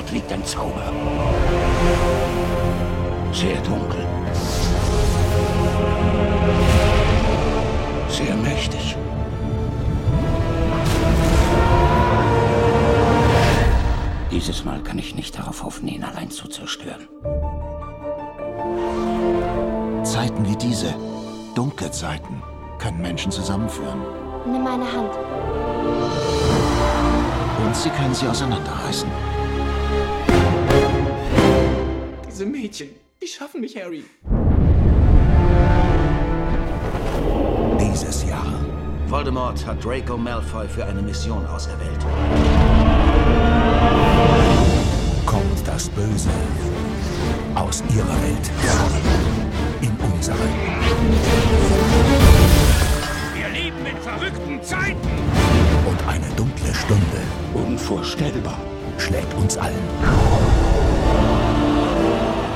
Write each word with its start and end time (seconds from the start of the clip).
Dort 0.00 0.12
liegt 0.12 0.32
ein 0.32 0.42
Zauber. 0.46 0.90
Sehr 3.32 3.60
dunkel. 3.60 4.00
Sehr 8.08 8.34
mächtig. 8.36 8.96
Dieses 14.30 14.64
Mal 14.64 14.80
kann 14.80 14.98
ich 14.98 15.14
nicht 15.14 15.38
darauf 15.38 15.62
hoffen, 15.62 15.86
ihn 15.86 16.02
allein 16.02 16.30
zu 16.30 16.48
zerstören. 16.48 17.06
Zeiten 20.02 20.48
wie 20.48 20.56
diese, 20.56 20.94
dunkle 21.54 21.90
Zeiten, 21.90 22.42
können 22.78 23.02
Menschen 23.02 23.30
zusammenführen. 23.30 24.00
Nimm 24.50 24.64
meine 24.64 24.84
Hand. 24.84 25.10
Und 27.64 27.76
sie 27.76 27.90
können 27.90 28.14
sie 28.14 28.26
auseinanderreißen. 28.26 29.29
Diese 32.40 32.50
Mädchen, 32.50 32.88
die 33.22 33.26
schaffen 33.26 33.60
mich, 33.60 33.76
Harry. 33.76 34.02
Dieses 37.78 38.26
Jahr 38.26 38.64
Voldemort 39.08 39.66
hat 39.66 39.84
Draco 39.84 40.16
Malfoy 40.16 40.66
für 40.66 40.86
eine 40.86 41.02
Mission 41.02 41.44
auserwählt. 41.44 42.00
kommt 45.26 45.66
das 45.66 45.90
Böse 45.90 46.30
aus 47.56 47.84
ihrer 47.94 48.22
Welt 48.22 48.50
in 49.82 49.94
unsere. 50.10 50.38
Wir 53.34 53.48
leben 53.50 53.84
in 53.84 53.98
verrückten 53.98 54.62
Zeiten! 54.62 55.10
Und 55.86 56.08
eine 56.08 56.34
dunkle 56.36 56.72
Stunde 56.72 57.20
Unvorstellbar. 57.52 58.58
schlägt 58.96 59.34
uns 59.34 59.58
allen. 59.58 60.69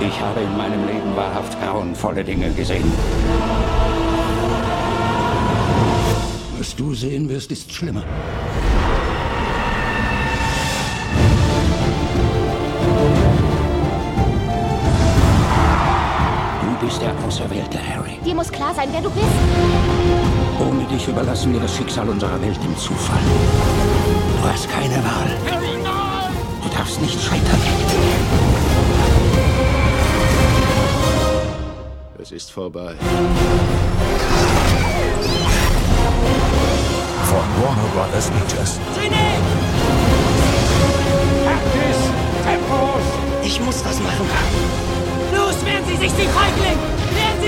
Ich 0.06 0.20
habe 0.20 0.40
in 0.40 0.56
meinem 0.56 0.86
Leben 0.86 1.16
wahrhaft 1.16 1.58
grauenvolle 1.62 2.22
Dinge 2.22 2.50
gesehen. 2.50 2.92
Was 6.58 6.76
du 6.76 6.94
sehen 6.94 7.28
wirst, 7.28 7.50
ist 7.52 7.72
schlimmer. 7.72 8.02
Du 16.60 16.86
bist 16.86 17.00
der 17.00 17.14
Auserwählte, 17.26 17.78
Harry. 17.78 18.18
Dir 18.26 18.34
muss 18.34 18.52
klar 18.52 18.74
sein, 18.74 18.88
wer 18.92 19.00
du 19.00 19.10
bist. 19.10 19.24
Ohne 20.60 20.84
dich 20.84 21.08
überlassen 21.08 21.52
wir 21.54 21.60
das 21.60 21.74
Schicksal 21.74 22.08
unserer 22.08 22.40
Welt 22.42 22.62
dem 22.62 22.76
Zufall. 22.76 23.18
Du 24.42 24.48
hast 24.48 24.68
keine 24.68 24.96
Wahl. 24.96 25.30
Du 25.46 25.63
Es 32.24 32.32
ist 32.32 32.52
vorbei. 32.52 32.94
Von 37.26 37.44
Warner 37.60 37.88
Brothers 37.94 38.30
Pictures. 38.30 38.80
Ich 43.42 43.60
muss 43.60 43.84
was 43.84 44.00
machen. 44.00 44.26
Los, 45.36 45.66
wehren 45.66 45.84
Sie 45.86 45.96
sich, 45.96 46.12
Sie 46.12 46.26
Feigling! 46.28 46.78
Wehren 47.12 47.40
Sie 47.42 47.42
sich! 47.42 47.43